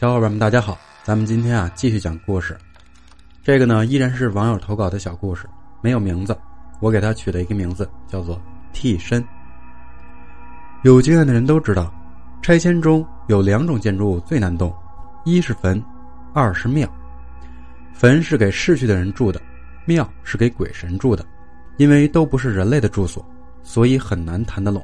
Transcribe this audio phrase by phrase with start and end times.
[0.00, 2.56] 小伙伴们，大家好，咱们今天啊继续讲故事。
[3.42, 5.44] 这个呢依然是网友投稿的小故事，
[5.80, 6.38] 没有名字，
[6.78, 8.40] 我给他取了一个名字，叫做
[8.72, 9.20] 替身。
[10.84, 11.92] 有经验的人都知道，
[12.40, 14.72] 拆迁中有两种建筑物最难动，
[15.24, 15.82] 一是坟，
[16.32, 16.88] 二是庙。
[17.92, 19.42] 坟是给逝去的人住的，
[19.84, 21.26] 庙是给鬼神住的，
[21.76, 23.28] 因为都不是人类的住所，
[23.64, 24.80] 所以很难谈得拢。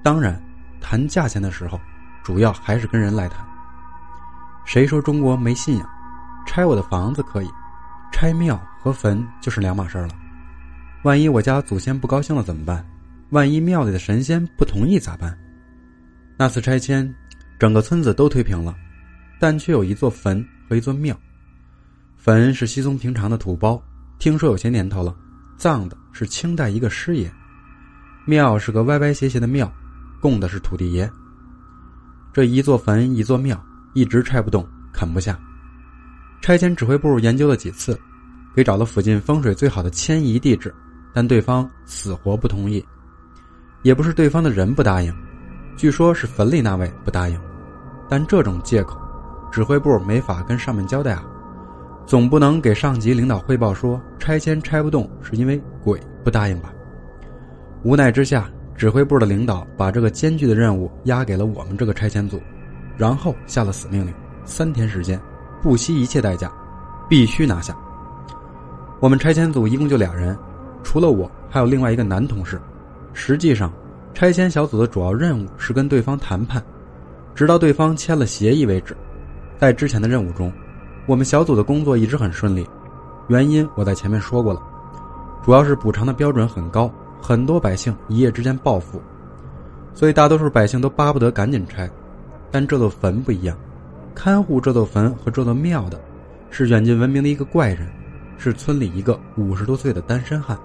[0.00, 0.40] 当然，
[0.80, 1.80] 谈价钱的时候，
[2.22, 3.44] 主要还是跟人来谈。
[4.68, 5.88] 谁说中国没信仰？
[6.46, 7.48] 拆我的房子可以，
[8.12, 10.10] 拆庙和坟就是两码事了。
[11.04, 12.86] 万一我家祖先不高兴了怎么办？
[13.30, 15.34] 万一庙里的神仙不同意咋办？
[16.36, 17.10] 那次拆迁，
[17.58, 18.76] 整个村子都推平了，
[19.40, 21.18] 但却有一座坟和一座庙。
[22.18, 23.82] 坟是稀松平常的土包，
[24.18, 25.16] 听说有些年头了，
[25.56, 27.32] 葬的是清代一个师爷。
[28.26, 29.72] 庙是个歪歪斜斜的庙，
[30.20, 31.10] 供的是土地爷。
[32.34, 33.58] 这一座坟一座庙。
[33.94, 35.38] 一直拆不动，啃不下。
[36.40, 37.98] 拆迁指挥部研究了几次，
[38.54, 40.74] 给找了附近风水最好的迁移地址，
[41.12, 42.84] 但对方死活不同意。
[43.82, 45.12] 也不是对方的人不答应，
[45.76, 47.40] 据说是坟里那位不答应。
[48.08, 48.98] 但这种借口，
[49.52, 51.24] 指挥部没法跟上面交代啊。
[52.06, 56.72] 总不能给上级领导汇报说拆迁拆不动是因为鬼不答应吧？
[57.82, 62.40] 无奈之下，指挥部的领导把这个艰巨的任务压给了我们这个拆迁组。
[62.98, 64.12] 然后下了死命令，
[64.44, 65.18] 三天时间，
[65.62, 66.52] 不惜一切代价，
[67.08, 67.74] 必须拿下。
[68.98, 70.36] 我们拆迁组一共就俩人，
[70.82, 72.60] 除了我，还有另外一个男同事。
[73.12, 73.72] 实际上，
[74.12, 76.60] 拆迁小组的主要任务是跟对方谈判，
[77.36, 78.96] 直到对方签了协议为止。
[79.56, 80.52] 在之前的任务中，
[81.06, 82.68] 我们小组的工作一直很顺利，
[83.28, 84.60] 原因我在前面说过了，
[85.44, 86.90] 主要是补偿的标准很高，
[87.22, 89.00] 很多百姓一夜之间暴富，
[89.94, 91.88] 所以大多数百姓都巴不得赶紧拆。
[92.50, 93.56] 但这座坟不一样，
[94.14, 96.00] 看护这座坟和这座庙的，
[96.50, 97.86] 是远近闻名的一个怪人，
[98.38, 100.58] 是村里一个五十多岁的单身汉。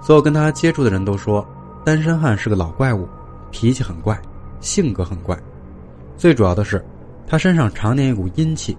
[0.00, 1.46] 所有跟他接触的人都说，
[1.84, 3.08] 单身汉是个老怪物，
[3.50, 4.20] 脾气很怪，
[4.60, 5.38] 性格很怪，
[6.16, 6.84] 最主要的是，
[7.26, 8.76] 他身上常年一股阴气，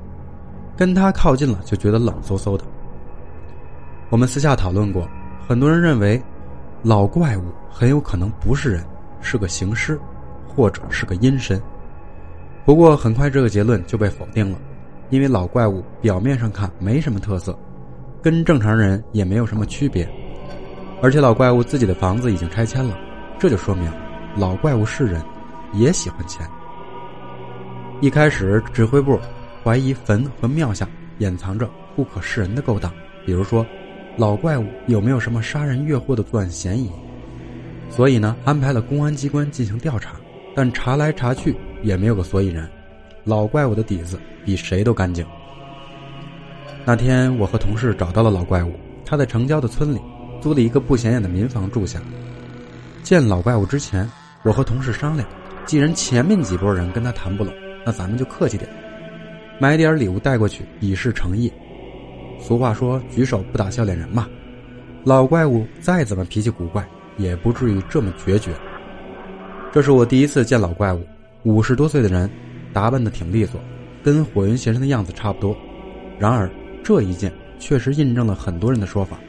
[0.77, 2.63] 跟他靠近了就觉得冷飕飕的。
[4.09, 5.07] 我们私下讨论过，
[5.47, 6.21] 很多人认为，
[6.83, 8.83] 老怪物很有可能不是人，
[9.21, 9.99] 是个行尸。
[10.55, 11.61] 或者是个阴身，
[12.65, 14.59] 不过很快这个结论就被否定了，
[15.09, 17.57] 因为老怪物表面上看没什么特色，
[18.21, 20.09] 跟正常人也没有什么区别，
[21.01, 22.97] 而且老怪物自己的房子已经拆迁了，
[23.39, 23.91] 这就说明
[24.35, 25.21] 老怪物是人，
[25.73, 26.45] 也喜欢钱。
[28.01, 29.19] 一开始指挥部
[29.63, 30.87] 怀疑坟和庙下
[31.17, 32.91] 掩藏着不可示人的勾当，
[33.25, 33.65] 比如说
[34.17, 36.89] 老怪物有没有什么杀人越货的作案嫌疑，
[37.89, 40.11] 所以呢安排了公安机关进行调查。
[40.59, 42.69] 但查来查去也没有个所以然，
[43.23, 45.25] 老怪物的底子比谁都干净。
[46.83, 48.73] 那天我和同事找到了老怪物，
[49.05, 50.01] 他在城郊的村里
[50.41, 52.01] 租了一个不显眼的民房住下。
[53.03, 54.05] 见老怪物之前，
[54.43, 55.25] 我和同事商量，
[55.65, 57.53] 既然前面几拨人跟他谈不拢，
[57.85, 58.69] 那咱们就客气点，
[59.61, 61.49] 买点礼物带过去以示诚意。
[62.37, 64.27] 俗话说“举手不打笑脸人”嘛，
[65.05, 68.51] 老怪物再怎么脾气古怪，也不至于这么决绝。
[69.71, 71.05] 这是我第一次见老怪物，
[71.43, 72.27] 五十多岁的人，
[72.73, 73.61] 打扮的挺利索，
[74.03, 75.55] 跟火云邪神的样子差不多。
[76.17, 76.49] 然而
[76.83, 79.19] 这一件确实印证了很多人的说法：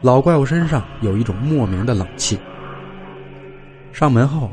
[0.00, 2.38] 老怪物身上有一种莫名的冷气。
[3.92, 4.48] 上门后，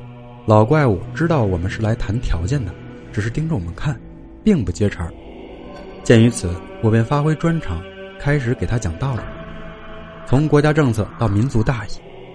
[0.47, 2.73] 老怪物知道我们是来谈条件的，
[3.11, 3.95] 只是盯着我们看，
[4.43, 5.07] 并不接茬。
[6.03, 6.49] 鉴于此，
[6.81, 7.83] 我便发挥专长，
[8.19, 9.21] 开始给他讲道理：
[10.25, 11.89] 从国家政策到民族大义，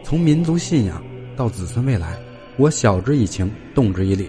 [0.05, 1.03] 从民族信仰
[1.37, 2.17] 到子孙未来。
[2.59, 4.29] 我晓之以情，动之以理，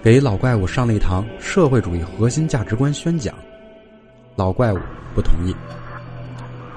[0.00, 3.34] 给老怪物上了一堂社会主义核心价值观宣讲。
[4.36, 4.78] 老怪物
[5.12, 5.52] 不同意。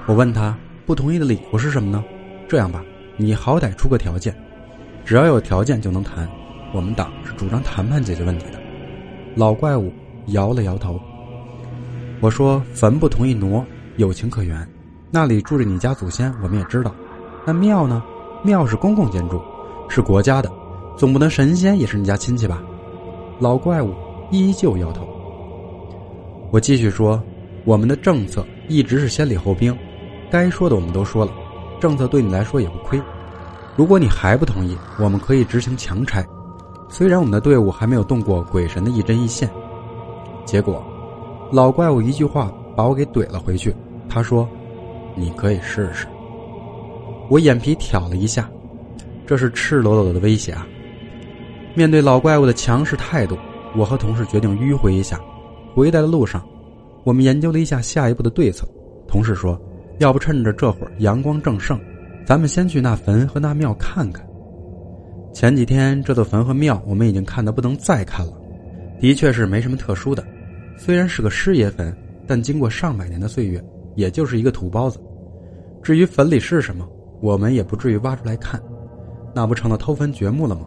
[0.06, 2.04] 我问他不同意的理由是什么呢？
[2.48, 2.84] 这样吧，
[3.16, 4.36] 你好歹出个条件，
[5.04, 6.28] 只要有条件就能谈。
[6.74, 8.60] 我们党是主张谈判解决问题的。
[9.36, 9.92] 老怪物
[10.26, 11.00] 摇了摇头。
[12.18, 13.64] 我说坟不同意挪，
[13.98, 14.68] 有情可原。
[15.12, 16.92] 那里住着你家祖先，我们也知道。
[17.44, 18.02] 那庙呢？
[18.42, 19.40] 庙是公共建筑。
[19.88, 20.50] 是国家的，
[20.96, 22.62] 总不能神仙也是你家亲戚吧？
[23.38, 23.94] 老怪物
[24.30, 25.06] 依旧摇头。
[26.50, 27.22] 我继续说，
[27.64, 29.76] 我们的政策一直是先礼后兵，
[30.30, 31.32] 该说的我们都说了，
[31.80, 33.00] 政策对你来说也不亏。
[33.76, 36.24] 如果你还不同意，我们可以执行强拆。
[36.88, 39.50] 虽然我们的队伍还没有动过鬼神的一针一线，
[40.44, 40.82] 结果，
[41.52, 43.74] 老怪物一句话把我给怼了回去。
[44.08, 44.48] 他说
[45.14, 46.06] ：“你可以试试。”
[47.28, 48.48] 我眼皮挑了一下。
[49.26, 50.66] 这是赤裸裸的威胁啊！
[51.74, 53.36] 面对老怪物的强势态度，
[53.76, 55.20] 我和同事决定迂回一下。
[55.74, 56.46] 回来的路上，
[57.04, 58.66] 我们研究了一下下一步的对策。
[59.06, 59.60] 同事说
[59.98, 61.78] ：“要不趁着这会儿阳光正盛，
[62.24, 64.26] 咱们先去那坟和那庙看看。”
[65.34, 68.32] 前几天这座坟和庙我们已经看得不能再看了，
[69.00, 70.24] 的确是没什么特殊的。
[70.78, 71.94] 虽然是个师爷坟，
[72.26, 73.62] 但经过上百年的岁月，
[73.96, 74.98] 也就是一个土包子。
[75.82, 76.88] 至于坟里是什么，
[77.20, 78.60] 我们也不至于挖出来看，
[79.36, 80.66] 那不成了偷坟掘墓了吗？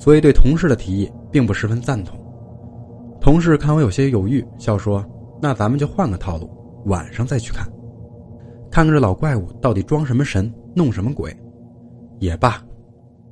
[0.00, 2.18] 所以对同事的提议并不十分赞同。
[3.20, 5.04] 同事看我有些犹豫，笑说
[5.40, 6.50] ：“那咱们就换个套路，
[6.86, 7.64] 晚上再去看，
[8.68, 11.32] 看看这老怪物到底装什么神，弄什么鬼，
[12.18, 12.60] 也罢。”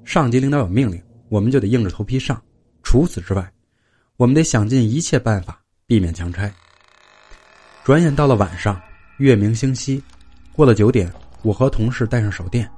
[0.06, 2.40] 上级领导有命令，我们就得硬着头皮上。
[2.84, 3.52] 除此之外，
[4.16, 6.48] 我们得想尽一切办法避免强拆。
[7.82, 8.80] 转眼到了晚上，
[9.18, 10.00] 月明星稀，
[10.52, 11.12] 过了九点，
[11.42, 12.70] 我和同事带上手电，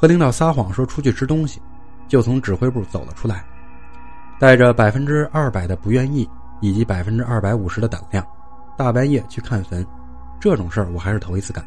[0.00, 1.60] 和领导撒谎说出去吃东西，
[2.06, 3.44] 就从指挥部走了出来，
[4.38, 6.28] 带着百分之二百的不愿意
[6.60, 8.24] 以及百分之二百五十的胆量，
[8.76, 9.84] 大半夜去看坟，
[10.38, 11.64] 这种事儿我还是头一次干。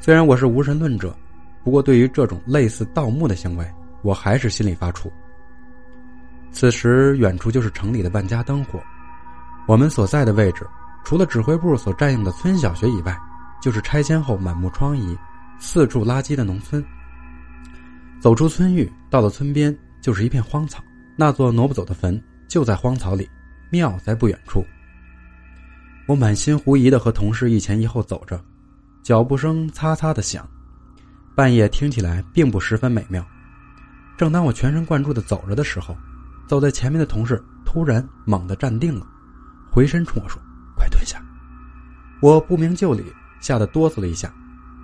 [0.00, 1.14] 虽然我是无神论者。
[1.62, 3.68] 不过，对于这种类似盗墓的行为，
[4.02, 5.10] 我还是心里发怵。
[6.52, 8.80] 此时，远处就是城里的万家灯火。
[9.66, 10.64] 我们所在的位置，
[11.04, 13.18] 除了指挥部所占用的村小学以外，
[13.60, 15.18] 就是拆迁后满目疮痍、
[15.58, 16.84] 四处垃圾的农村。
[18.20, 20.82] 走出村域，到了村边，就是一片荒草。
[21.16, 23.28] 那座挪不走的坟就在荒草里，
[23.70, 24.64] 庙在不远处。
[26.06, 28.40] 我满心狐疑的和同事一前一后走着，
[29.02, 30.48] 脚步声擦擦的响。
[31.34, 33.26] 半夜听起来并不十分美妙。
[34.16, 35.96] 正当我全神贯注的走着的时候，
[36.46, 39.06] 走在前面的同事突然猛地站定了，
[39.70, 40.40] 回身冲我说
[40.76, 41.20] ：“快蹲下！”
[42.22, 43.04] 我不明就里，
[43.40, 44.32] 吓得哆嗦了一下，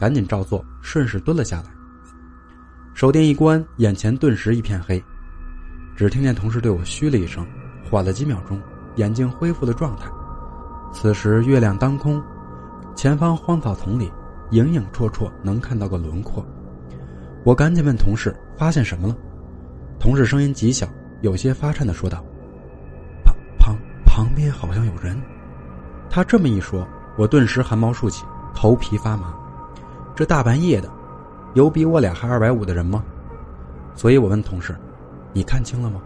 [0.02, 1.66] 赶紧照做，顺势蹲了下来。
[2.92, 5.00] 手电一关，眼前顿时一片黑，
[5.94, 7.46] 只听见同事对我嘘了一声，
[7.88, 8.60] 缓了几秒钟，
[8.96, 10.10] 眼睛恢复了状态。
[10.92, 12.20] 此时月亮当空，
[12.96, 14.10] 前方荒草丛里。
[14.50, 16.44] 影影绰绰能看到个轮廓，
[17.44, 19.16] 我赶紧问同事发现什么了。
[20.00, 20.88] 同事声音极小，
[21.20, 22.24] 有些发颤的说道
[23.22, 25.16] ：“旁旁旁边好像有人。”
[26.10, 26.84] 他这么一说，
[27.16, 29.32] 我顿时汗毛竖起，头皮发麻。
[30.14, 30.90] 这大半夜的，
[31.54, 33.02] 有比我俩还二百五的人吗？
[33.94, 34.76] 所以我问同事
[35.32, 36.00] ：“你看清了吗？”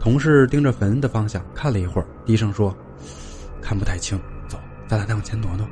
[0.00, 2.74] 同事盯着坟的方向看了一会儿，低声说
[3.60, 5.66] ：“看不太清，走，咱俩再往前挪挪。”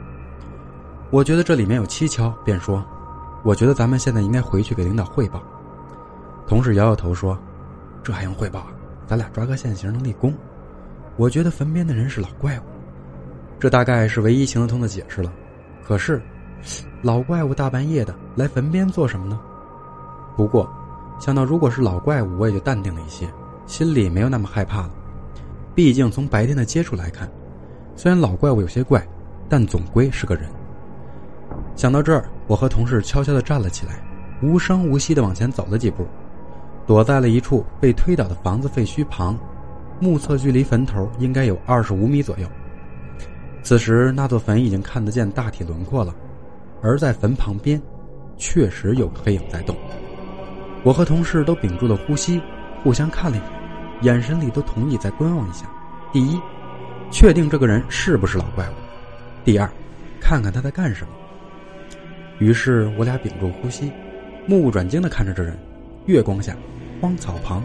[1.11, 2.85] 我觉得这里面有蹊跷，便说
[3.45, 5.43] ：“我觉得咱们现在应该回去给领导汇报。”
[6.47, 7.39] 同事摇摇头说
[8.03, 8.67] ：“这还用汇报？
[9.07, 10.35] 咱俩抓个现行能立功。”
[11.17, 12.63] 我觉得坟边的人是老怪物，
[13.59, 15.33] 这大概是唯一行得通的解释了。
[15.83, 16.21] 可是，
[17.03, 19.39] 老怪物大半夜的来坟边做什么呢？
[20.37, 20.69] 不过，
[21.19, 23.29] 想到如果是老怪物，我也就淡定了一些，
[23.67, 24.91] 心里没有那么害怕了。
[25.75, 27.31] 毕竟从白天的接触来看，
[27.95, 29.07] 虽然老怪物有些怪，
[29.49, 30.45] 但总归是个人。
[31.75, 34.03] 想到这儿，我和同事悄悄地站了起来，
[34.43, 36.07] 无声无息地往前走了几步，
[36.87, 39.39] 躲在了一处被推倒的房子废墟旁，
[40.01, 42.47] 目测距离坟头应该有二十五米左右。
[43.63, 46.15] 此时，那座坟已经看得见大体轮廓了，
[46.83, 47.81] 而在坟旁边，
[48.37, 49.77] 确实有个黑影在动。
[50.83, 52.41] 我和同事都屏住了呼吸，
[52.83, 53.41] 互相看了一
[54.05, 55.67] 眼，眼神里都同意再观望一下。
[56.13, 56.41] 第一，
[57.11, 58.73] 确定这个人是不是老怪物；
[59.45, 59.69] 第二，
[60.21, 61.13] 看看他在干什么。
[62.39, 63.91] 于是我俩屏住呼吸，
[64.47, 65.59] 目不转睛地看着这人。
[66.05, 66.55] 月光下，
[67.01, 67.65] 荒草旁，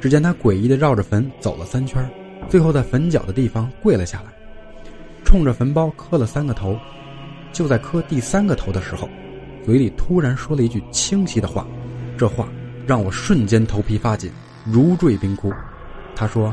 [0.00, 2.02] 只见他诡异地绕着坟走了三圈，
[2.48, 4.32] 最后在坟角的地方跪了下来，
[5.24, 6.76] 冲着坟包磕了三个头。
[7.52, 9.08] 就在磕第三个头的时候，
[9.64, 11.66] 嘴里突然说了一句清晰的话，
[12.16, 12.48] 这话
[12.86, 14.30] 让我瞬间头皮发紧，
[14.64, 15.52] 如坠冰窟。
[16.14, 16.52] 他说：“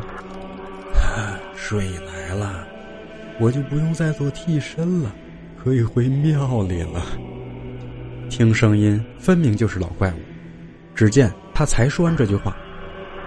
[1.56, 2.68] 水来了，
[3.40, 5.12] 我就不用再做替身了，
[5.64, 7.04] 可以回庙里了。”
[8.30, 10.18] 听声音，分明就是老怪物。
[10.94, 12.56] 只见他才说完这句话，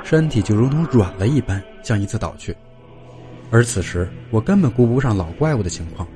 [0.02, 2.54] 身体就如同软了一般，向一侧倒去。
[3.50, 6.06] 而此时，我根本顾不上老怪物的情况，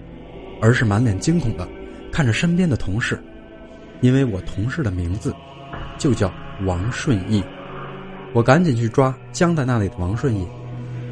[0.60, 1.68] 而是满脸惊恐的
[2.10, 3.18] 看着身边的同事，
[4.00, 5.34] 因为我同事的名字
[5.98, 6.32] 就叫
[6.64, 7.42] 王顺义。
[8.32, 10.46] 我赶紧去抓僵在那里的王顺义，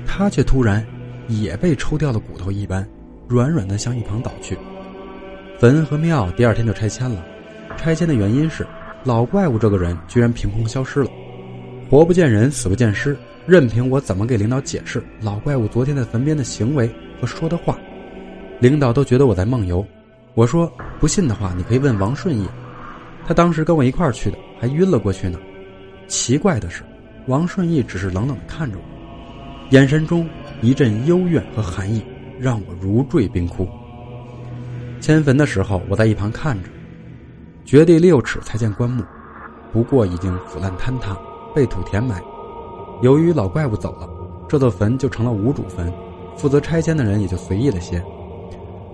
[0.07, 0.85] 他却突然
[1.29, 2.87] 也被抽掉了骨头一般，
[3.29, 4.59] 软软的向一旁倒去。
[5.59, 7.25] 坟和庙第二天就拆迁了。
[7.77, 8.67] 拆迁的原因是，
[9.05, 11.11] 老怪物这个人居然凭空消失了，
[11.89, 13.17] 活不见人，死不见尸。
[13.47, 16.89] 任凭我怎么给领导解释老怪物昨天在坟边的行为
[17.21, 17.77] 和说的话，
[18.63, 19.85] 领导都觉得我在梦游。
[20.35, 22.47] 我说不信的话，你可以问王顺义，
[23.27, 25.37] 他当时跟我一块儿去的，还晕了过去呢。
[26.07, 26.85] 奇怪的是，
[27.27, 28.85] 王顺义只是冷冷的看着我，
[29.71, 30.29] 眼神中
[30.61, 32.01] 一阵幽怨和寒意，
[32.39, 33.67] 让我如坠冰窟。
[35.01, 36.69] 迁坟的时候，我在一旁看着，
[37.65, 39.03] 掘地六尺才见棺木，
[39.73, 41.19] 不过已经腐烂坍塌，
[41.53, 42.23] 被土填埋。
[43.03, 44.09] 由于老怪物走了，
[44.49, 45.93] 这座坟就成了无主坟，
[46.37, 48.01] 负责拆迁的人也就随意了些，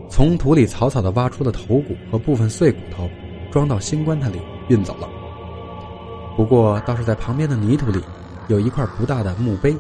[0.09, 3.09] 从土里草草的挖出了头骨和部分碎骨头，
[3.51, 4.39] 装到新棺材里
[4.69, 5.09] 运走了。
[6.37, 8.01] 不过倒是在旁边的泥土里，
[8.49, 9.77] 有一块不大的墓碑，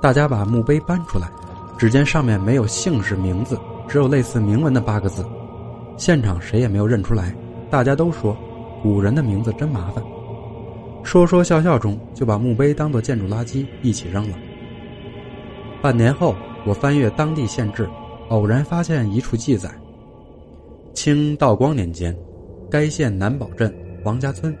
[0.00, 1.28] 大家把墓碑搬出来，
[1.76, 5.24] 只见上面没有姓氏名字，只有类似铭文的八个字，
[5.96, 7.34] 现场谁也没有认出来，
[7.70, 8.36] 大家都说，
[8.82, 10.02] 古人的名字真麻烦。
[11.02, 14.36] 说说笑笑中，就把墓碑当做建筑垃圾一起扔了。
[15.82, 16.34] 半年后，
[16.64, 17.86] 我翻阅当地县志，
[18.28, 19.70] 偶然发现一处记载：
[20.92, 22.16] 清道光年间，
[22.70, 24.56] 该县南堡镇王家村。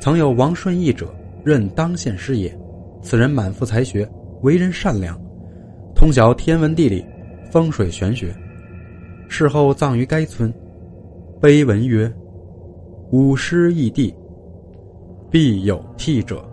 [0.00, 2.56] 曾有王顺义者任当县师爷，
[3.02, 4.08] 此人满腹才学，
[4.42, 5.20] 为人善良，
[5.94, 7.04] 通晓天文地理、
[7.50, 8.34] 风水玄学。
[9.28, 10.52] 事后葬于该村，
[11.40, 12.12] 碑文曰
[13.12, 14.12] ：“吾师义地，
[15.30, 16.44] 必有替者。”